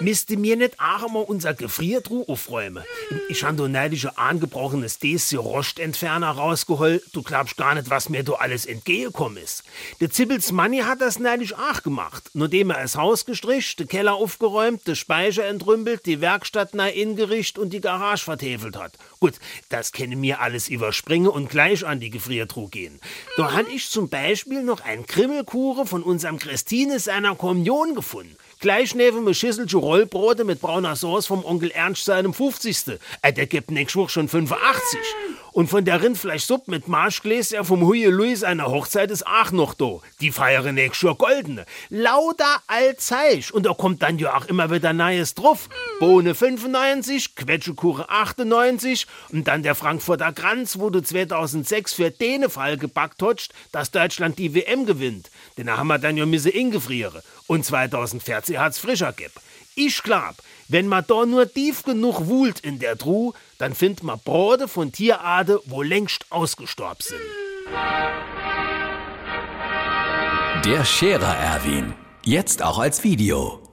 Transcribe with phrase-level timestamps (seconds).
[0.00, 2.84] müsste mir nicht auch mal unser Gefriertruhe aufräumen.
[3.28, 7.02] Ich habe da neulich ein angebrochenes Desi Rostentferner rausgeholt.
[7.12, 9.64] Du glaubst gar nicht, was mir da alles entgegengekommen ist.
[10.00, 12.30] Der Zippels Manni hat das neulich auch gemacht.
[12.34, 17.58] Nachdem er das Haus gestrichen, den Keller aufgeräumt, den Speicher entrümpelt, die Werkstatt neu ingerichtet
[17.58, 18.94] und die Garage vertefelt hat.
[19.20, 19.34] Gut,
[19.68, 23.00] das können mir alles überspringen und gleich an die Gefriertruhe gehen.
[23.36, 28.36] Da han ich zum Beispiel noch ein Krimmelkuchen von unserem Christine seiner Kommunion gefunden.
[28.62, 33.00] Gleich neben mir Schüsselchen Rollbrote mit brauner Sauce vom Onkel Ernst seinem 50.
[33.20, 35.00] Äh, der gibt nächste Woche schon 85.
[35.50, 39.98] Und von der Rindfleischsuppe mit Marschgläser vom Huye Louis seiner Hochzeit ist auch noch da.
[40.20, 41.66] Die feiern nächstes Jahr goldene.
[41.88, 43.52] Lauter Alzeich.
[43.52, 45.68] Und da kommt dann ja auch immer wieder Neues drauf.
[46.02, 52.76] Bohne 95, Quetschekuchen 98 und dann der Frankfurter Kranz, wo du 2006 für den Fall
[52.76, 55.30] gebackt hast, dass Deutschland die WM gewinnt.
[55.58, 57.22] Den haben wir dann ja müsse ingefrieren.
[57.46, 59.30] Und 2014 hat's frischer geb.
[59.76, 60.34] Ich glaub,
[60.66, 64.90] wenn man da nur tief genug wühlt in der Truhe, dann findet man Brote von
[64.90, 67.20] Tierarten, wo längst ausgestorben sind.
[70.64, 71.94] Der Scherer Erwin.
[72.24, 73.61] Jetzt auch als Video.